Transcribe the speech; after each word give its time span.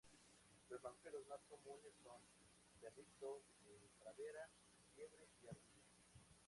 Los 0.71 0.81
mamíferos 0.81 1.21
más 1.27 1.41
comunes 1.47 1.93
son: 2.03 2.17
Perrito 2.81 3.43
de 3.67 3.87
pradera, 3.99 4.49
Liebre 4.97 5.29
y 5.43 5.47
Ardilla. 5.47 5.89